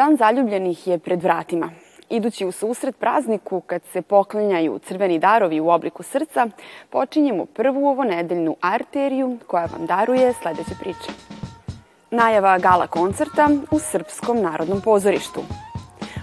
Dan 0.00 0.16
zaljubljenih 0.16 0.86
je 0.86 0.98
pred 0.98 1.22
vratima. 1.22 1.70
Idući 2.10 2.46
u 2.46 2.52
susret 2.52 2.96
prazniku, 2.98 3.60
kad 3.60 3.82
se 3.92 4.02
poklanjaju 4.02 4.78
crveni 4.78 5.18
darovi 5.18 5.60
u 5.60 5.68
obliku 5.68 6.02
srca, 6.02 6.46
počinjemo 6.90 7.44
prvu 7.44 7.86
ovonedeljnu 7.86 8.56
arteriju 8.60 9.38
koja 9.46 9.64
vam 9.64 9.86
daruje 9.86 10.32
sledeće 10.32 10.74
priče. 10.80 11.12
Najava 12.10 12.58
gala 12.58 12.86
koncerta 12.86 13.50
u 13.70 13.78
Srpskom 13.78 14.40
narodnom 14.42 14.80
pozorištu. 14.80 15.40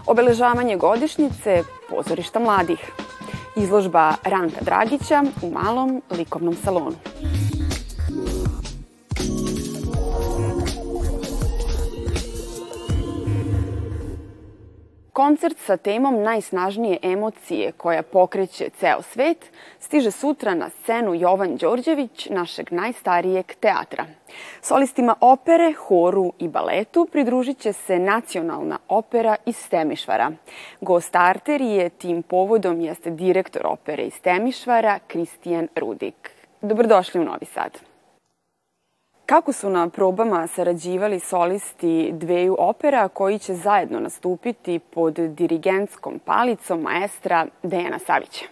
Obeležavanje 0.08 0.78
godišnjice 0.78 1.64
pozorišta 1.90 2.40
mladih. 2.40 2.92
Izložba 3.58 4.14
Ranka 4.24 4.62
Dragića 4.62 5.24
u 5.42 5.50
malom 5.52 6.02
likovnom 6.12 6.56
salonu. 6.56 6.96
Koncert 15.18 15.58
sa 15.58 15.78
temom 15.78 16.22
najsnažnije 16.22 16.98
emocije 17.02 17.72
koja 17.72 18.04
pokreće 18.04 18.70
ceo 18.70 19.02
svet 19.02 19.52
stiže 19.80 20.12
sutra 20.12 20.54
na 20.54 20.70
scenu 20.70 21.16
Jovan 21.16 21.56
Đorđević, 21.56 22.28
našeg 22.30 22.72
najstarijeg 22.72 23.46
teatra. 23.60 24.06
Solistima 24.62 25.16
opere, 25.22 25.74
horu 25.74 26.34
i 26.40 26.48
baletu 26.48 27.08
pridružit 27.12 27.58
će 27.58 27.74
se 27.74 28.00
nacionalna 28.00 28.78
opera 28.88 29.36
iz 29.46 29.70
Temišvara. 29.70 30.32
Gost 30.82 31.16
arterije 31.16 31.90
tim 31.90 32.24
povodom 32.24 32.82
jeste 32.82 33.10
direktor 33.10 33.62
opere 33.66 34.04
iz 34.04 34.22
Temišvara, 34.22 35.00
Kristijan 35.08 35.68
Rudik. 35.76 36.32
Dobrodošli 36.62 37.22
u 37.22 37.24
Novi 37.24 37.46
Sad. 37.46 37.97
Kako 39.28 39.54
su 39.54 39.70
na 39.70 39.90
probama 39.90 40.48
sarađivali 40.56 41.20
solisti 41.20 42.12
dveju 42.14 42.56
opera 42.60 43.08
koji 43.08 43.40
će 43.40 43.56
zajedno 43.56 44.00
nastupiti 44.00 44.80
pod 44.94 45.14
dirigentskom 45.14 46.20
palicom 46.26 46.82
maestra 46.82 47.48
Dejana 47.64 48.00
Savića? 48.00 48.46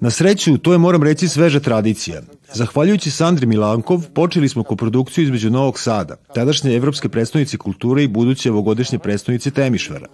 Na 0.00 0.10
sreću, 0.10 0.58
to 0.58 0.72
je, 0.72 0.78
moram 0.78 1.02
reći, 1.02 1.28
sveža 1.28 1.60
tradicija. 1.60 2.20
Zahvaljujući 2.52 3.10
Sandri 3.10 3.46
Milankov, 3.46 3.98
počeli 4.14 4.48
smo 4.48 4.62
koprodukciju 4.62 5.24
između 5.24 5.50
Novog 5.50 5.78
Sada, 5.78 6.16
tadašnje 6.34 6.76
evropske 6.76 7.08
predstavnici 7.08 7.58
kulture 7.58 8.02
i 8.02 8.08
buduće 8.08 8.50
ovogodišnje 8.50 8.98
predstavnice 8.98 9.50
Temišvara. 9.50 10.06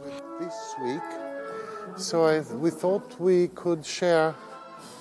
So 1.99 2.17
I, 2.17 2.41
we 2.63 2.71
thought 2.81 3.21
we 3.21 3.49
could 3.63 3.85
share 3.85 4.33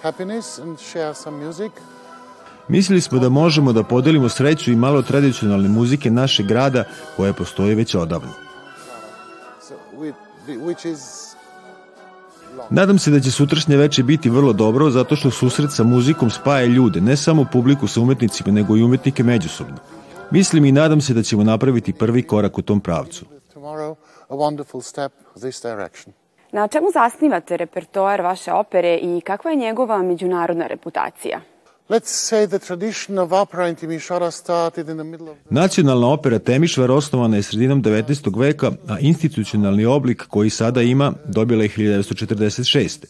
happiness 0.04 0.60
and 0.60 0.78
share 0.80 1.14
some 1.14 1.46
music. 1.46 1.72
Mislili 2.68 3.02
smo 3.02 3.20
da 3.20 3.30
možemo 3.30 3.74
da 3.74 3.84
podelimo 3.84 4.30
sreću 4.30 4.72
i 4.72 4.76
malo 4.76 5.02
tradicionalne 5.02 5.70
muzike 5.70 6.12
našeg 6.12 6.46
grada 6.48 6.84
koja 7.18 7.34
postoji 7.34 7.76
već 7.76 7.96
odavno. 7.96 8.30
Nadam 12.70 13.00
se 13.00 13.12
da 13.12 13.20
će 13.20 13.32
sutrašnje 13.32 13.78
veče 13.78 14.04
biti 14.04 14.30
vrlo 14.30 14.54
dobro 14.54 14.90
zato 14.90 15.16
što 15.16 15.32
susret 15.32 15.72
sa 15.72 15.84
muzikom 15.84 16.30
spaja 16.30 16.66
ljude, 16.66 17.02
ne 17.02 17.18
samo 17.18 17.46
publiku 17.52 17.88
sa 17.88 18.02
umetnicima, 18.02 18.52
nego 18.52 18.78
i 18.78 18.84
umetnike 18.84 19.24
međusobno. 19.24 19.78
Mislim 20.32 20.66
i 20.66 20.72
nadam 20.72 21.02
se 21.02 21.14
da 21.14 21.24
ćemo 21.24 21.44
napraviti 21.44 21.94
prvi 21.94 22.24
korak 22.24 22.58
u 22.58 22.62
tom 22.62 22.80
pravcu. 22.80 23.26
Na 26.54 26.68
čemu 26.68 26.88
zasnivate 26.94 27.58
repertoar 27.58 28.22
vaše 28.22 28.52
opere 28.52 29.00
i 29.02 29.22
kakva 29.22 29.52
je 29.52 29.58
njegova 29.58 30.04
međunarodna 30.04 30.68
reputacija? 30.68 31.42
Nacionalna 35.50 36.08
opera 36.08 36.40
Temišvar 36.40 36.92
osnovana 36.92 37.36
je 37.36 37.44
sredinom 37.44 37.84
19. 37.84 38.40
veka, 38.40 38.72
a 38.90 39.00
institucionalni 39.00 39.86
oblik 39.86 40.24
koji 40.28 40.50
sada 40.50 40.82
ima 40.82 41.14
dobila 41.26 41.64
je 41.64 41.70
1946. 41.70 43.06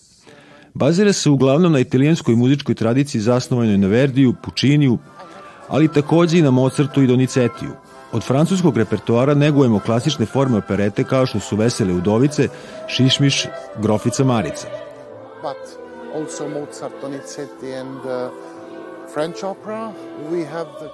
Bazira 0.73 1.13
se 1.13 1.29
uglavnom 1.29 1.71
na 1.71 1.79
italijanskoj 1.79 2.35
muzičkoj 2.35 2.75
tradiciji 2.75 3.21
zasnovanoj 3.21 3.77
na 3.77 3.87
Verdiju, 3.87 4.33
Pučiniju, 4.43 4.97
ali 5.67 5.93
takođe 5.93 6.37
i 6.37 6.41
na 6.41 6.51
Mozartu 6.51 7.01
i 7.01 7.07
Donizetiju. 7.07 7.71
Od 8.13 8.23
francuskog 8.23 8.77
repertoara 8.77 9.33
negujemo 9.33 9.79
klasične 9.79 10.25
forme 10.25 10.57
operete 10.57 11.03
kao 11.03 11.25
što 11.25 11.39
su 11.39 11.55
Vesele 11.55 11.93
udovice, 11.93 12.47
Šišmiš, 12.87 13.45
Grofica 13.81 14.23
Marica. 14.23 14.67
But 15.41 15.83
also 16.15 16.43
Mozart, 16.47 16.93
Donizetti 17.01 17.73
and 17.79 17.97
uh, 17.97 18.31
French 19.13 19.43
opera, 19.43 19.91
we 20.31 20.45
have 20.51 20.69
the 20.79 20.89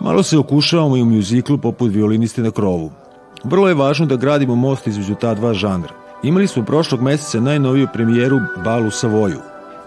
Malo 0.00 0.22
se 0.22 0.38
okušavamo 0.38 0.96
i 0.96 1.02
u 1.02 1.04
mjuziklu 1.04 1.58
poput 1.58 1.92
violiniste 1.92 2.42
na 2.42 2.50
krovu. 2.50 2.90
Vrlo 3.44 3.68
je 3.68 3.74
važno 3.74 4.06
da 4.06 4.16
gradimo 4.16 4.54
most 4.54 4.86
između 4.86 5.14
ta 5.14 5.34
dva 5.34 5.54
žanra. 5.54 5.90
Imali 6.22 6.46
smo 6.46 6.64
prošlog 6.64 7.02
meseca 7.02 7.40
najnoviju 7.40 7.88
premijeru 7.92 8.38
Bal 8.64 8.86
u 8.86 8.90
Savoju. 8.90 9.38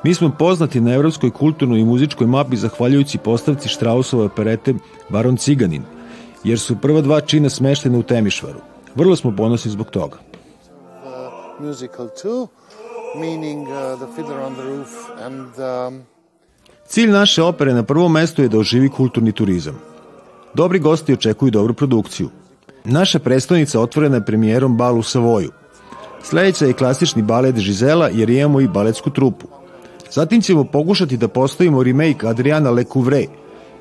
Mi 0.03 0.13
smo 0.13 0.31
poznati 0.39 0.81
na 0.81 0.93
evropskoj 0.93 1.31
kulturnoj 1.31 1.79
i 1.79 1.85
muzičkoj 1.85 2.27
mapi 2.27 2.57
zahvaljujući 2.57 3.17
postavci 3.17 3.69
Štrausove 3.69 4.25
operete 4.25 4.73
Baron 5.09 5.37
Ciganin, 5.37 5.83
jer 6.43 6.59
su 6.59 6.75
prva 6.81 7.01
dva 7.01 7.21
čina 7.21 7.49
smeštene 7.49 7.97
u 7.97 8.03
Temišvaru. 8.03 8.59
Vrlo 8.95 9.15
smo 9.15 9.35
ponosni 9.35 9.71
zbog 9.71 9.89
toga. 9.89 10.17
musical 11.59 12.09
too, 12.21 12.47
meaning 13.15 13.67
the 13.99 14.07
fiddler 14.15 14.39
on 14.39 14.53
the 14.53 14.63
roof 14.63 14.91
and. 15.21 15.47
Cilj 16.87 17.11
naše 17.11 17.43
opere 17.43 17.73
na 17.73 17.83
prvom 17.83 18.11
mestu 18.11 18.41
je 18.41 18.49
da 18.49 18.57
oživi 18.57 18.89
kulturni 18.89 19.31
turizam. 19.31 19.79
Dobri 20.53 20.79
gosti 20.79 21.13
očekuju 21.13 21.51
dobru 21.51 21.73
produkciju. 21.73 22.29
Naša 22.83 23.19
predstavnica 23.19 23.79
otvorena 23.79 24.15
je 24.15 24.25
premijerom 24.25 24.77
Bal 24.77 24.99
u 24.99 25.03
Savoju. 25.03 25.51
Sledeća 26.23 26.65
je 26.65 26.73
klasični 26.73 27.21
balet 27.21 27.57
Žizela 27.57 28.09
jer 28.13 28.29
imamo 28.29 28.61
i 28.61 28.67
baletsku 28.67 29.09
trupu. 29.09 29.47
Zatim 30.11 30.41
ćemo 30.41 30.63
pokušati 30.63 31.17
da 31.17 31.27
postavimo 31.27 31.83
remake 31.83 32.27
Adriana 32.27 32.71
Lecouvre, 32.71 33.25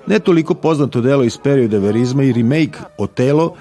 ne 0.07 0.19
toliko 0.19 0.55
poznato 0.55 1.01
delo 1.01 1.25
iz 1.25 1.39
perioda 1.39 1.79
verizma 1.79 2.23
i 2.23 2.33
remake 2.33 2.79
Otelo, 2.99 3.55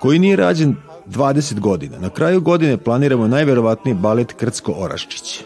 koji 0.00 0.18
nije 0.18 0.36
rađen 0.36 0.76
20 1.06 1.60
godina. 1.60 1.98
Na 1.98 2.08
kraju 2.08 2.40
godine 2.40 2.76
planiramo 2.76 3.28
najverovatniji 3.28 3.94
balet 3.94 4.32
Krcko 4.32 4.72
Oraščić. 4.72 5.44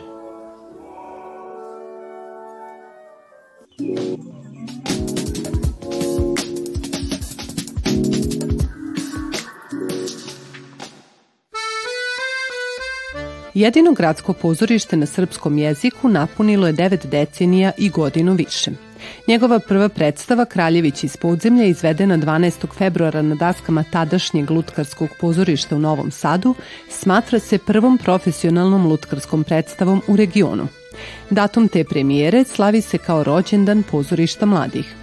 Jedino 13.55 13.93
gradsko 13.93 14.33
pozorište 14.33 14.97
na 14.97 15.07
srpskom 15.07 15.59
jeziku 15.59 16.09
napunilo 16.09 16.67
je 16.67 16.73
devet 16.73 17.07
decenija 17.07 17.73
i 17.79 17.91
godinu 17.91 18.35
više. 18.35 18.90
Njegova 19.27 19.59
prva 19.59 19.89
predstava 19.89 20.45
Kraljević 20.45 21.05
iz 21.05 21.17
podzemlja 21.17 21.65
izvedena 21.65 22.19
12. 22.19 22.67
februara 22.79 23.23
na 23.23 23.35
daskama 23.35 23.85
tadašnjeg 23.93 24.51
lutkarskog 24.51 25.09
pozorišta 25.21 25.77
u 25.77 25.79
Novom 25.79 26.11
Sadu 26.11 26.55
smatra 26.89 27.39
se 27.39 27.59
prvom 27.59 27.99
profesionalnom 27.99 28.87
lutkarskom 28.87 29.45
predstavom 29.45 30.03
u 30.09 30.17
regionu. 30.17 30.67
Datum 31.31 31.69
te 31.69 31.85
premijere 31.85 32.45
slavi 32.45 32.81
se 32.81 32.99
kao 32.99 33.25
rođendan 33.25 33.83
pozorišta 33.91 34.47
mladih. 34.47 35.00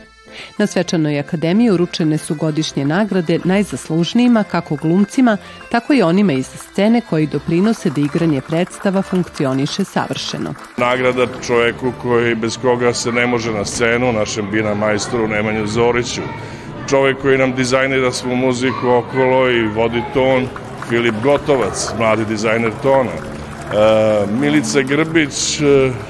Na 0.57 0.67
Svečanoj 0.67 1.19
akademiji 1.19 1.69
uručene 1.69 2.17
su 2.17 2.35
godišnje 2.35 2.85
nagrade 2.85 3.39
najzaslužnijima 3.43 4.43
kako 4.43 4.75
glumcima, 4.75 5.37
tako 5.71 5.93
i 5.93 6.01
onima 6.01 6.33
iz 6.33 6.47
scene 6.47 7.01
koji 7.09 7.27
doprinose 7.27 7.89
da 7.89 8.01
igranje 8.01 8.41
predstava 8.41 9.01
funkcioniše 9.01 9.83
savršeno. 9.83 10.53
Nagrada 10.77 11.27
čoveku 11.47 11.91
koji 12.01 12.35
bez 12.35 12.57
koga 12.57 12.93
se 12.93 13.11
ne 13.11 13.27
može 13.27 13.51
na 13.51 13.65
scenu, 13.65 14.13
našem 14.13 14.51
bina 14.51 14.73
majstoru 14.73 15.27
Nemanju 15.27 15.67
Zoriću, 15.67 16.21
čovek 16.89 17.21
koji 17.21 17.37
nam 17.37 17.55
dizajnira 17.55 18.11
svu 18.11 18.35
muziku 18.35 18.89
okolo 18.89 19.49
i 19.49 19.67
vodi 19.67 20.03
ton, 20.13 20.47
Filip 20.89 21.15
Gotovac, 21.23 21.87
mladi 21.99 22.25
dizajner 22.25 22.71
tona, 22.83 23.11
E, 23.73 24.25
Milica 24.41 24.81
Grbić, 24.81 25.59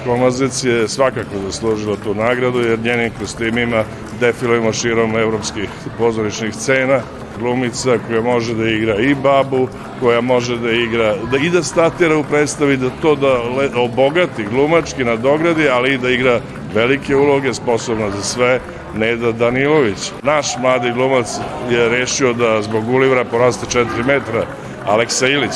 Komazec 0.05 0.63
e, 0.63 0.69
je 0.69 0.87
svakako 0.87 1.39
zaslužila 1.45 1.95
tu 2.03 2.15
nagradu 2.15 2.59
jer 2.59 2.79
njenim 2.79 3.11
kostimima 3.19 3.83
defilujemo 4.19 4.73
širom 4.73 5.17
evropskih 5.17 5.69
pozorišnih 5.97 6.55
scena 6.55 7.01
glumica 7.39 7.97
koja 8.07 8.21
može 8.21 8.53
da 8.53 8.69
igra 8.69 8.95
i 8.95 9.15
babu, 9.15 9.67
koja 9.99 10.21
može 10.21 10.57
da 10.57 10.71
igra, 10.71 11.15
da 11.31 11.37
i 11.37 11.49
da 11.49 11.63
statira 11.63 12.17
u 12.17 12.23
predstavi, 12.23 12.77
da 12.77 12.89
to 13.01 13.15
da 13.15 13.33
le, 13.33 13.69
obogati 13.75 14.43
glumački, 14.43 15.03
nadogradi, 15.03 15.69
ali 15.69 15.93
i 15.93 15.97
da 15.97 16.09
igra 16.09 16.39
velike 16.73 17.15
uloge, 17.15 17.53
sposobna 17.53 18.11
za 18.11 18.21
sve, 18.21 18.59
Neda 18.95 19.31
Danilović. 19.31 20.11
Naš 20.23 20.57
mladi 20.57 20.91
glumac 20.91 21.27
je 21.69 21.89
rešio 21.89 22.33
da 22.33 22.61
zbog 22.61 22.89
ulivra 22.89 23.25
poraste 23.25 23.79
4 23.79 23.85
metra, 24.05 24.45
Aleksa 24.85 25.27
Ilić. 25.27 25.53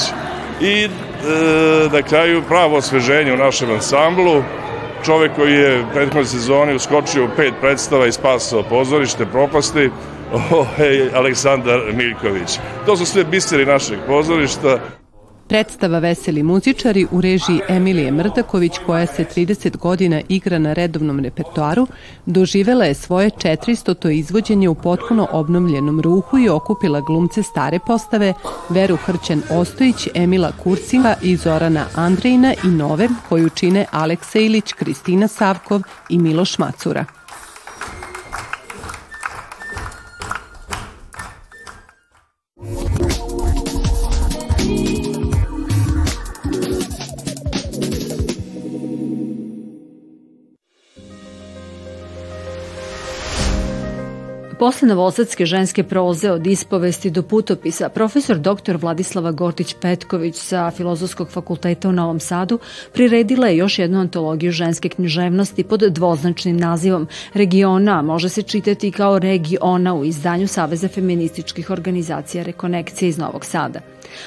I 0.61 0.83
e, 0.83 0.89
na 1.91 2.01
kraju 2.01 2.43
pravo 2.47 2.77
osveženje 2.77 3.33
u 3.33 3.37
našem 3.37 3.71
ansamblu. 3.71 4.43
Čovek 5.05 5.35
koji 5.35 5.53
je 5.53 5.81
u 5.81 5.85
prethodnoj 5.93 6.25
sezoni 6.25 6.75
uskočio 6.75 7.25
u 7.25 7.29
pet 7.35 7.53
predstava 7.61 8.07
i 8.07 8.11
spasao 8.11 8.63
pozorište 8.63 9.25
propasti, 9.25 9.89
Aleksandar 11.19 11.79
Miljković. 11.93 12.59
To 12.85 12.97
su 12.97 13.05
sve 13.05 13.23
biseri 13.23 13.65
našeg 13.65 13.99
pozorišta. 14.07 14.79
Predstava 15.51 15.99
Veseli 15.99 16.43
muzičari 16.43 17.07
u 17.11 17.21
režiji 17.21 17.61
Emilije 17.69 18.11
Mrdaković, 18.11 18.71
koja 18.85 19.05
se 19.05 19.25
30 19.35 19.77
godina 19.77 20.21
igra 20.29 20.59
na 20.59 20.73
redovnom 20.73 21.19
repertoaru, 21.19 21.87
doživela 22.25 22.85
je 22.85 22.93
svoje 22.93 23.29
400. 23.29 23.93
to 23.93 24.09
izvođenje 24.09 24.69
u 24.69 24.75
potpuno 24.75 25.27
obnovljenom 25.31 26.01
ruhu 26.01 26.37
i 26.37 26.49
okupila 26.49 27.01
glumce 27.01 27.43
stare 27.43 27.79
postave 27.87 28.33
Veru 28.69 28.95
Hrćan 28.95 29.41
Ostojić, 29.49 30.07
Emila 30.13 30.51
Kurcinga 30.63 31.15
i 31.21 31.35
Zorana 31.35 31.85
Andrejina 31.95 32.53
i 32.63 32.67
nove 32.67 33.07
koju 33.29 33.49
čine 33.49 33.85
Aleksa 33.91 34.39
Ilić, 34.39 34.73
Kristina 34.73 35.27
Savkov 35.27 35.81
i 36.09 36.17
Miloš 36.17 36.57
Macura. 36.57 37.20
Posle 54.61 54.87
novosadske 54.87 55.45
ženske 55.45 55.83
proze 55.83 56.31
od 56.31 56.47
ispovesti 56.47 57.09
do 57.09 57.23
putopisa, 57.23 57.89
profesor 57.89 58.37
dr. 58.37 58.77
Vladislava 58.77 59.31
Gortić-Petković 59.31 60.33
sa 60.33 60.71
Filozofskog 60.71 61.29
fakulteta 61.29 61.89
u 61.89 61.91
Novom 61.91 62.19
Sadu 62.19 62.59
priredila 62.93 63.47
je 63.47 63.57
još 63.57 63.79
jednu 63.79 63.99
antologiju 63.99 64.51
ženske 64.51 64.89
književnosti 64.89 65.63
pod 65.63 65.79
dvoznačnim 65.79 66.57
nazivom 66.57 67.07
Regiona, 67.33 68.01
može 68.01 68.29
se 68.29 68.41
čitati 68.41 68.91
kao 68.91 69.19
Regiona 69.19 69.95
u 69.95 70.05
izdanju 70.05 70.47
Saveza 70.47 70.87
feminističkih 70.87 71.69
organizacija 71.69 72.43
Rekonekcije 72.43 73.09
iz 73.09 73.17
Novog 73.17 73.45
Sada. 73.45 73.79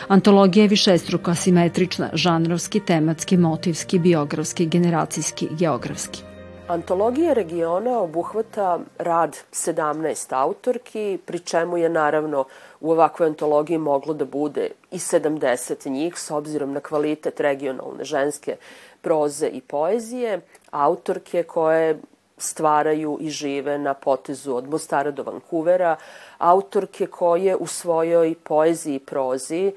Antologija 0.08 0.62
je 0.62 0.68
višestruko 0.68 1.30
asimetrična, 1.30 2.10
žanrovski, 2.12 2.80
tematski, 2.80 3.36
motivski, 3.36 3.98
biografski, 3.98 4.66
generacijski, 4.66 5.48
geografski. 5.58 6.33
Antologija 6.68 7.32
regiona 7.32 7.98
obuhvata 7.98 8.78
rad 8.98 9.36
17 9.52 10.34
autorki, 10.34 11.18
pri 11.26 11.38
čemu 11.38 11.76
je 11.76 11.88
naravno 11.88 12.44
u 12.80 12.90
ovakvoj 12.90 13.28
antologiji 13.28 13.78
moglo 13.78 14.14
da 14.14 14.24
bude 14.24 14.70
i 14.90 14.98
70 14.98 15.90
njih 15.90 16.18
s 16.18 16.30
obzirom 16.30 16.72
na 16.72 16.80
kvalitet 16.80 17.40
regionalne 17.40 18.04
ženske 18.04 18.56
proze 19.00 19.46
i 19.46 19.60
poezije, 19.60 20.40
autorke 20.70 21.42
koje 21.42 21.98
stvaraju 22.38 23.18
i 23.20 23.30
žive 23.30 23.78
na 23.78 23.94
potezu 23.94 24.56
od 24.56 24.68
Mostara 24.68 25.10
do 25.10 25.22
Vancouvera, 25.22 25.96
autorke 26.38 27.06
koje 27.06 27.56
u 27.56 27.66
svojoj 27.66 28.34
poeziji 28.44 28.94
i 28.94 28.98
prozi 28.98 29.72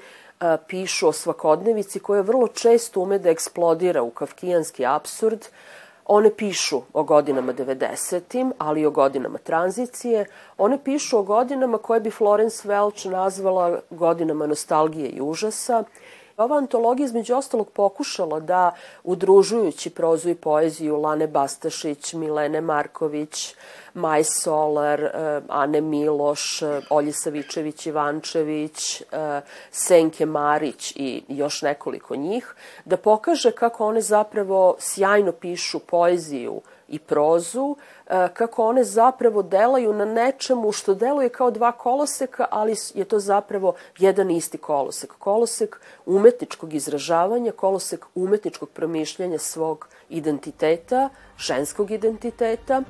pišu 0.68 1.08
o 1.08 1.12
svakodnevici 1.12 2.00
koja 2.00 2.22
vrlo 2.22 2.48
često 2.48 3.00
ume 3.00 3.18
da 3.18 3.30
eksplodira 3.30 4.02
u 4.02 4.10
kafkijanski 4.10 4.86
absurd, 4.86 5.48
One 6.10 6.30
pišu 6.36 6.82
o 6.92 7.02
godinama 7.02 7.52
90. 7.52 8.52
ali 8.58 8.80
i 8.80 8.86
o 8.86 8.90
godinama 8.90 9.38
tranzicije. 9.38 10.26
One 10.58 10.78
pišu 10.84 11.18
o 11.18 11.22
godinama 11.22 11.78
koje 11.78 12.00
bi 12.00 12.10
Florence 12.10 12.68
Welch 12.68 13.10
nazvala 13.10 13.80
godinama 13.90 14.46
nostalgije 14.46 15.08
i 15.08 15.20
užasa. 15.20 15.84
Ova 16.38 16.56
antologija 16.56 17.04
između 17.04 17.34
ostalog 17.34 17.70
pokušala 17.70 18.40
da, 18.40 18.74
udružujući 19.04 19.90
prozu 19.90 20.30
i 20.30 20.34
poeziju 20.34 20.96
Lane 20.96 21.26
Bastašić, 21.26 22.12
Milene 22.12 22.60
Marković, 22.60 23.54
Maj 23.94 24.24
Solar, 24.24 25.00
eh, 25.00 25.40
Ane 25.48 25.80
Miloš, 25.80 26.62
eh, 26.62 26.80
Olje 26.90 27.12
Savičević-Ivančević, 27.12 29.02
eh, 29.12 29.40
Senke 29.70 30.26
Marić 30.26 30.92
i 30.96 31.22
još 31.28 31.62
nekoliko 31.62 32.16
njih, 32.16 32.54
da 32.84 32.96
pokaže 32.96 33.50
kako 33.50 33.86
one 33.86 34.00
zapravo 34.00 34.76
sjajno 34.78 35.32
pišu 35.32 35.78
poeziju 35.78 36.60
i 36.88 36.98
prozu, 36.98 37.76
kako 38.32 38.64
one 38.64 38.84
zapravo 38.84 39.42
delaju 39.42 39.92
na 39.92 40.04
nečemu 40.04 40.72
što 40.72 40.94
deluje 40.94 41.28
kao 41.28 41.50
dva 41.50 41.72
koloseka, 41.72 42.46
ali 42.50 42.74
je 42.94 43.04
to 43.04 43.18
zapravo 43.18 43.74
jedan 43.98 44.30
isti 44.30 44.58
kolosek. 44.58 45.12
Kolosek 45.18 45.80
umetničkog 46.06 46.74
izražavanja, 46.74 47.52
kolosek 47.52 48.06
umetničkog 48.14 48.68
promišljanja 48.68 49.38
svog 49.38 49.88
identiteta, 50.08 51.08
ženskog 51.38 51.90
identiteta. 51.90 52.82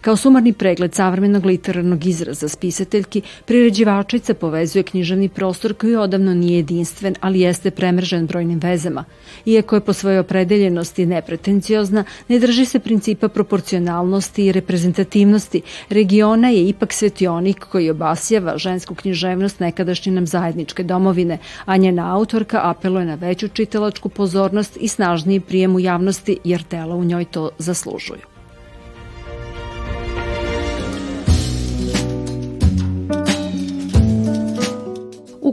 Kao 0.00 0.16
sumarni 0.16 0.52
pregled 0.52 0.94
savremenog 0.94 1.46
literarnog 1.46 2.06
izraza 2.06 2.48
spisateljki, 2.48 3.22
priređivačica 3.44 4.34
povezuje 4.34 4.82
književni 4.82 5.28
prostor 5.28 5.74
koji 5.74 5.96
odavno 5.96 6.34
nije 6.34 6.56
jedinstven, 6.56 7.14
ali 7.20 7.40
jeste 7.40 7.70
premržen 7.70 8.26
brojnim 8.26 8.58
vezama. 8.58 9.04
Iako 9.46 9.76
je 9.76 9.80
po 9.80 9.92
svojoj 9.92 10.18
opredeljenosti 10.18 11.06
nepretenciozna, 11.06 12.04
ne 12.28 12.38
drži 12.38 12.64
se 12.64 12.78
principa 12.78 13.28
proporcionalnosti 13.28 14.46
i 14.46 14.52
reprezentativnosti. 14.52 15.62
Regiona 15.88 16.48
je 16.48 16.68
ipak 16.68 16.92
svetionik 16.92 17.58
koji 17.58 17.90
obasjava 17.90 18.58
žensku 18.58 18.94
književnost 18.94 19.60
nekadašnje 19.60 20.12
nam 20.12 20.26
zajedničke 20.26 20.82
domovine, 20.82 21.38
a 21.64 21.76
njena 21.76 22.14
autorka 22.14 22.60
apeluje 22.62 23.06
na 23.06 23.14
veću 23.14 23.48
čitalačku 23.48 24.08
pozornost 24.08 24.78
i 24.80 24.88
snažniji 24.88 25.40
prijem 25.40 25.76
u 25.76 25.80
javnosti 25.80 26.38
jer 26.44 26.62
tela 26.62 26.94
u 26.94 27.04
njoj 27.04 27.24
to 27.24 27.50
zaslužuju. 27.58 28.37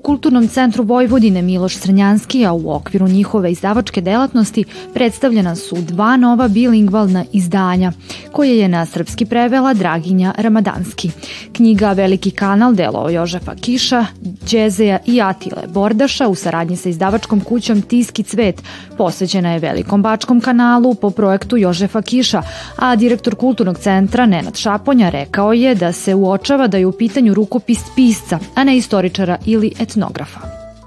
Kulturnom 0.06 0.48
centru 0.48 0.84
Vojvodine 0.84 1.42
Miloš 1.42 1.78
Srnjanski, 1.78 2.46
a 2.46 2.54
u 2.54 2.72
okviru 2.72 3.08
njihove 3.08 3.52
izdavačke 3.52 4.02
delatnosti 4.02 4.64
predstavljena 4.94 5.56
su 5.56 5.76
dva 5.76 6.18
nova 6.18 6.48
bilingvalna 6.48 7.26
izdanja, 7.34 7.92
koje 8.32 8.58
je 8.58 8.68
na 8.68 8.86
srpski 8.86 9.26
prevela 9.26 9.74
Draginja 9.74 10.34
Ramadanski. 10.38 11.12
Knjiga 11.52 11.92
Veliki 11.92 12.32
kanal 12.32 12.74
delo 12.74 13.10
Jožefa 13.10 13.56
Kiša, 13.56 14.06
Đezeja 14.52 15.00
i 15.06 15.22
Atile 15.22 15.62
Bordaša 15.68 16.28
u 16.28 16.36
saradnji 16.36 16.76
sa 16.76 16.90
izdavačkom 16.90 17.40
kućom 17.40 17.82
Tiski 17.82 18.24
cvet 18.24 18.64
posvećena 18.98 19.54
je 19.54 19.60
Velikom 19.60 20.02
Bačkom 20.02 20.42
kanalu 20.42 20.96
po 20.96 21.10
projektu 21.10 21.58
Jožefa 21.58 22.02
Kiša, 22.02 22.42
a 22.76 22.96
direktor 22.96 23.36
Kulturnog 23.36 23.78
centra 23.78 24.26
Nenad 24.26 24.56
Šaponja 24.56 25.10
rekao 25.10 25.54
je 25.54 25.76
da 25.76 25.92
se 25.92 26.16
uočava 26.16 26.68
da 26.68 26.78
je 26.78 26.86
u 26.86 26.92
pitanju 26.92 27.34
rukopis 27.34 27.80
pisca, 27.96 28.40
a 28.56 28.64
ne 28.64 28.78
istoričara 28.78 29.38
ili 29.46 29.74
etnografa. 29.96 30.40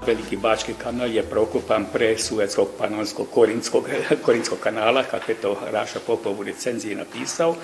Veliki 0.05 0.37
Bački 0.37 0.73
kanal 0.73 1.11
je 1.11 1.23
prokopan 1.23 1.85
pre 1.93 2.17
Suetskog 2.17 2.67
panonskog 2.77 3.27
korinskog, 3.33 3.89
korinskog 4.25 4.59
kanala, 4.59 5.03
kako 5.03 5.31
je 5.31 5.35
to 5.35 5.57
Raša 5.71 5.99
Popov 6.07 6.39
u 6.39 6.43
recenziji 6.43 6.95
napisao. 6.95 7.55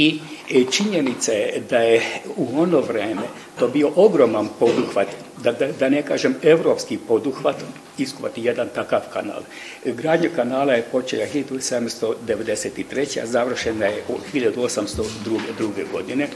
I 0.00 0.18
e, 0.50 0.64
činjenica 0.70 1.32
je 1.32 1.62
da 1.70 1.76
je 1.76 2.02
u 2.36 2.46
ono 2.60 2.80
vreme 2.80 3.22
to 3.58 3.68
bio 3.68 3.90
ogroman 3.96 4.48
poduhvat, 4.58 5.06
da, 5.44 5.52
da, 5.52 5.66
da 5.80 5.88
ne 5.88 6.02
kažem 6.02 6.34
evropski 6.42 6.98
poduhvat, 7.08 7.56
iskuvati 7.98 8.42
jedan 8.42 8.68
takav 8.74 9.00
kanal. 9.12 9.40
Gradnja 9.84 10.28
kanala 10.36 10.72
je 10.72 10.82
počela 10.92 11.24
1793. 11.34 13.22
a 13.22 13.26
završena 13.26 13.86
je 13.86 14.02
u 14.08 14.12
1802. 14.34 15.92
godine. 15.92 16.28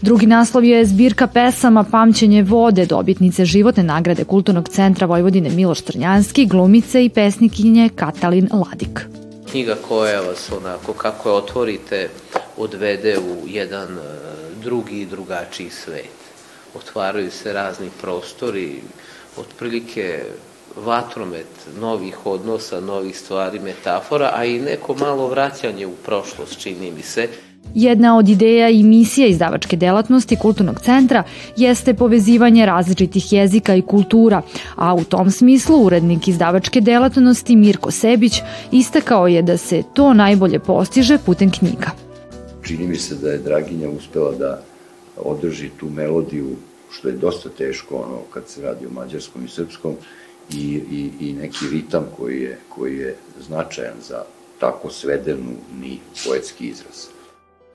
Drugi 0.00 0.26
naslov 0.26 0.64
je 0.64 0.86
zbirka 0.86 1.26
pesama 1.26 1.84
Pamćenje 1.90 2.42
vode, 2.42 2.86
dobitnice 2.86 3.44
životne 3.44 3.82
nagrade 3.82 4.24
Kulturnog 4.24 4.68
centra 4.68 5.06
Vojvodine 5.06 5.50
Miloš 5.50 5.80
Trnjanski, 5.80 6.46
glumice 6.46 7.04
i 7.04 7.08
pesnikinje 7.08 7.88
Katalin 7.94 8.48
Ladik. 8.52 9.00
Knjiga 9.50 9.76
koja 9.88 10.20
vas 10.20 10.52
onako, 10.52 10.92
kako 10.92 11.28
je 11.28 11.34
otvorite, 11.34 12.08
odvede 12.56 13.18
u 13.18 13.48
jedan 13.48 13.98
e, 13.98 14.00
drugi 14.62 15.00
i 15.00 15.06
drugačiji 15.06 15.70
svet. 15.70 16.18
Otvaraju 16.74 17.30
se 17.30 17.52
razni 17.52 17.88
prostori, 18.00 18.80
otprilike 19.36 20.24
vatromet 20.76 21.46
novih 21.80 22.26
odnosa, 22.26 22.80
novih 22.80 23.18
stvari, 23.18 23.58
metafora, 23.58 24.32
a 24.34 24.44
i 24.44 24.60
neko 24.60 24.94
malo 24.94 25.28
vraćanje 25.28 25.86
u 25.86 25.94
prošlost, 26.04 26.58
čini 26.58 26.90
mi 26.90 27.02
se. 27.02 27.28
Jedna 27.74 28.16
od 28.16 28.28
ideja 28.28 28.68
i 28.68 28.82
misija 28.82 29.26
izdavačke 29.26 29.76
delatnosti 29.76 30.36
Kulturnog 30.36 30.80
centra 30.80 31.22
jeste 31.56 31.94
povezivanje 31.94 32.66
različitih 32.66 33.32
jezika 33.32 33.74
i 33.74 33.82
kultura, 33.82 34.42
a 34.76 34.94
u 34.94 35.04
tom 35.04 35.30
smislu 35.30 35.84
urednik 35.84 36.28
izdavačke 36.28 36.80
delatnosti 36.80 37.56
Mirko 37.56 37.90
Sebić 37.90 38.40
istakao 38.72 39.28
je 39.28 39.42
da 39.42 39.56
se 39.56 39.82
to 39.94 40.14
najbolje 40.14 40.58
postiže 40.58 41.18
putem 41.18 41.50
knjiga. 41.50 42.01
Čini 42.62 42.86
mi 42.86 42.96
se 42.96 43.14
da 43.14 43.30
je 43.30 43.38
Draginja 43.38 43.88
uspela 43.88 44.32
da 44.32 44.62
održi 45.16 45.70
tu 45.80 45.90
melodiju, 45.90 46.56
što 46.90 47.08
je 47.08 47.14
dosta 47.14 47.48
teško 47.48 47.96
ono 47.96 48.18
kad 48.30 48.48
se 48.48 48.62
radi 48.62 48.86
o 48.86 48.90
mađarskom 48.90 49.44
i 49.44 49.48
srpskom, 49.48 49.96
i, 50.50 50.80
i, 50.90 51.10
i 51.20 51.32
neki 51.32 51.64
ritam 51.70 52.06
koji 52.16 52.40
je, 52.40 52.58
koji 52.68 52.98
je 52.98 53.16
značajan 53.46 53.96
za 54.08 54.24
tako 54.60 54.90
svedenu 54.90 55.56
ni 55.80 55.98
poetski 56.26 56.66
izraz. 56.66 57.06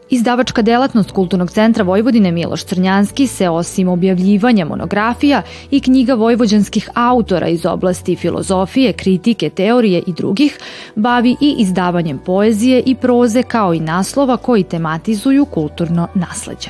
Izdavačka 0.10 0.62
delatnost 0.62 1.12
Kulturnog 1.12 1.52
centra 1.52 1.84
Vojvodine 1.84 2.32
Miloš 2.32 2.64
Crnjanski 2.64 3.28
se 3.28 3.50
osim 3.50 3.88
objavljivanja 3.88 4.66
monografija 4.66 5.42
i 5.72 5.80
knjiga 5.80 6.14
vojvođanskih 6.14 6.90
autora 6.94 7.48
iz 7.48 7.66
oblasti 7.66 8.16
filozofije, 8.16 8.94
kritike, 8.94 9.50
teorije 9.50 10.04
i 10.08 10.14
drugih, 10.14 10.60
bavi 10.96 11.36
i 11.42 11.56
izdavanjem 11.60 12.18
poezije 12.26 12.84
i 12.86 12.96
proze 12.96 13.44
kao 13.44 13.74
i 13.74 13.80
naslova 13.80 14.38
koji 14.38 14.64
tematizuju 14.64 15.46
kulturno 15.46 16.08
nasleđe. 16.14 16.70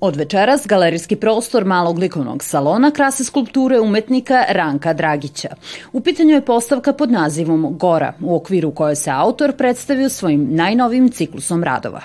Od 0.00 0.16
večeras 0.16 0.66
galerijski 0.66 1.16
prostor 1.16 1.64
malog 1.64 1.98
likovnog 1.98 2.44
salona 2.44 2.90
krase 2.90 3.24
skulpture 3.24 3.80
umetnika 3.80 4.44
Ranka 4.48 4.92
Dragića. 4.92 5.48
U 5.92 6.00
pitanju 6.00 6.34
je 6.34 6.44
postavka 6.44 6.92
pod 6.92 7.10
nazivom 7.10 7.78
Gora, 7.78 8.12
u 8.20 8.36
okviru 8.36 8.70
koje 8.70 8.96
se 8.96 9.10
autor 9.10 9.52
predstavio 9.56 10.08
svojim 10.08 10.48
najnovim 10.50 11.10
ciklusom 11.10 11.64
radova. 11.64 12.00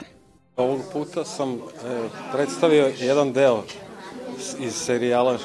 Ovog 0.57 0.79
puta 0.93 1.25
sam 1.25 1.53
e, 1.53 1.57
predstavio 2.33 2.91
jedan 2.99 3.33
deo 3.33 3.63
iz 4.59 4.73
serijala 4.73 5.33
e, 5.33 5.37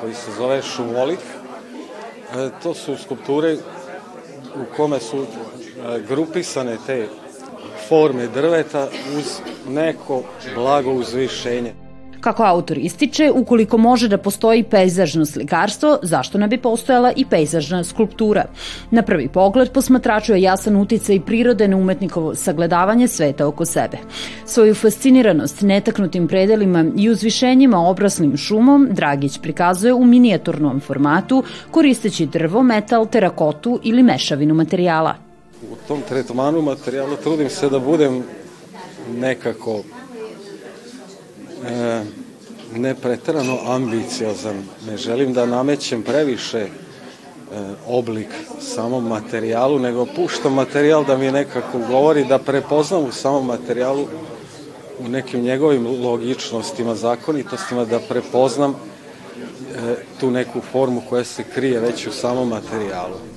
koji 0.00 0.14
se 0.14 0.30
zove 0.38 0.62
Šumolik. 0.62 1.20
E, 1.20 2.50
to 2.62 2.74
su 2.74 2.96
skulpture 2.96 3.56
u 4.54 4.76
kome 4.76 5.00
su 5.00 5.26
grupisane 6.08 6.76
te 6.86 7.08
forme 7.88 8.26
drveta 8.26 8.88
uz 9.18 9.40
neko 9.68 10.22
blago 10.54 10.92
uzvišenje. 10.92 11.72
Kako 12.24 12.42
autor 12.42 12.78
ističe, 12.78 13.30
ukoliko 13.34 13.78
može 13.78 14.08
da 14.08 14.18
postoji 14.18 14.62
pejzažno 14.62 15.26
slikarstvo, 15.26 15.98
zašto 16.02 16.38
ne 16.38 16.48
bi 16.48 16.58
postojala 16.58 17.12
i 17.16 17.24
pejzažna 17.24 17.84
skulptura? 17.84 18.44
Na 18.90 19.02
prvi 19.02 19.28
pogled 19.28 19.72
posmatraču 19.72 20.32
je 20.32 20.42
jasan 20.42 20.76
uticaj 20.76 21.20
prirode 21.20 21.68
na 21.68 21.76
umetnikovo 21.76 22.34
sagledavanje 22.34 23.08
sveta 23.08 23.46
oko 23.46 23.64
sebe. 23.64 23.98
Svoju 24.46 24.74
fasciniranost 24.74 25.60
netaknutim 25.60 26.28
predelima 26.28 26.84
i 26.96 27.10
uzvišenjima 27.10 27.88
obraslim 27.88 28.36
šumom 28.36 28.88
Dragić 28.90 29.38
prikazuje 29.38 29.94
u 29.94 30.04
minijaturnom 30.04 30.80
formatu 30.80 31.44
koristeći 31.70 32.26
drvo, 32.26 32.62
metal, 32.62 33.06
terakotu 33.06 33.80
ili 33.82 34.02
mešavinu 34.02 34.54
materijala. 34.54 35.33
U 35.62 35.76
tom 35.88 36.02
tretmanu 36.08 36.62
materijala 36.62 37.16
trudim 37.16 37.50
se 37.50 37.68
da 37.68 37.78
budem 37.78 38.22
nekako 39.16 39.82
e, 41.66 42.02
ne 42.74 42.94
pretrano 42.94 43.58
ambiciozan. 43.66 44.62
Ne 44.86 44.96
želim 44.96 45.32
da 45.32 45.46
namećem 45.46 46.02
previše 46.02 46.58
e, 46.58 46.68
oblik 47.86 48.28
samom 48.60 49.08
materijalu, 49.08 49.78
nego 49.78 50.06
puštam 50.06 50.54
materijal 50.54 51.04
da 51.04 51.16
mi 51.16 51.32
nekako 51.32 51.78
govori, 51.78 52.24
da 52.24 52.38
prepoznam 52.38 53.04
u 53.04 53.12
samom 53.12 53.46
materijalu 53.46 54.06
u 54.98 55.08
nekim 55.08 55.40
njegovim 55.40 55.86
logičnostima, 55.86 56.94
zakonitostima, 56.94 57.84
da 57.84 58.00
prepoznam 58.08 58.70
e, 58.70 59.94
tu 60.20 60.30
neku 60.30 60.60
formu 60.72 61.02
koja 61.08 61.24
se 61.24 61.44
krije 61.54 61.80
već 61.80 62.06
u 62.06 62.12
samom 62.12 62.48
materijalu. 62.48 63.33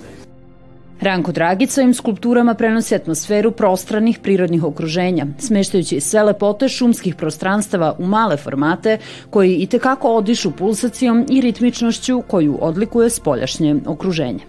Ranko 1.02 1.32
Dragić 1.32 1.70
svojim 1.70 1.94
skulpturama 1.94 2.54
prenosi 2.54 2.96
atmosferu 2.96 3.52
prostranih 3.52 4.20
prirodnih 4.20 4.64
okruženja, 4.64 5.26
smeštajući 5.40 6.00
sve 6.00 6.24
lepote 6.24 6.70
šumskih 6.70 7.16
prostranstava 7.16 7.96
u 8.00 8.06
male 8.06 8.38
formate 8.38 8.98
koji 9.30 9.56
i 9.56 9.68
tekako 9.68 10.16
odišu 10.16 10.52
pulsacijom 10.52 11.26
i 11.30 11.42
ritmičnošću 11.42 12.22
koju 12.22 12.58
odlikuje 12.62 13.10
spoljašnje 13.10 13.76
okruženje. 13.86 14.40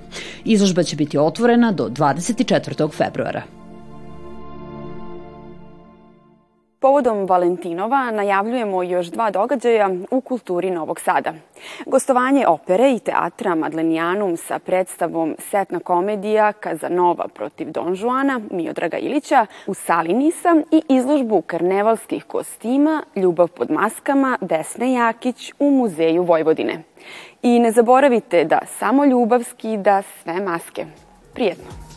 Izložba 0.45 0.83
će 0.83 0.97
biti 0.97 1.19
otvorena 1.19 1.73
do 1.73 1.89
24. 1.89 2.91
februara. 2.93 3.58
Povodom 6.81 7.27
Valentinova 7.27 8.11
najavljujemo 8.11 8.83
još 8.83 9.07
dva 9.07 9.31
događaja 9.31 9.91
u 10.11 10.21
kulturi 10.21 10.71
Novog 10.71 11.01
Sada. 11.01 11.33
Gostovanje 11.87 12.47
opere 12.47 12.93
i 12.93 12.99
teatra 12.99 13.55
Madlenijanum 13.55 14.37
sa 14.37 14.59
predstavom 14.59 15.35
Setna 15.39 15.81
komedija 15.81 16.53
Kazanova 16.53 17.29
protiv 17.29 17.71
Don 17.71 17.97
Juana 18.01 18.41
Miodraga 18.51 18.97
Ilića 18.97 19.47
u 19.67 19.75
sali 19.75 20.13
Nisa 20.13 20.63
i 20.71 20.83
izložbu 20.89 21.43
karnevalskih 21.43 22.25
kostima 22.25 23.03
Ljubav 23.17 23.49
pod 23.49 23.71
maskama 23.71 24.39
Vesne 24.41 24.93
Jakić 24.93 25.53
u 25.59 25.71
Muzeju 25.71 26.23
Vojvodine. 26.23 26.83
I 27.43 27.59
ne 27.59 27.73
zaboravite 27.73 28.45
da 28.45 28.61
samo 28.67 29.05
ljubav 29.05 29.43
skida 29.43 30.03
sve 30.03 30.41
maske. 30.41 30.87
Prijetno! 31.35 31.88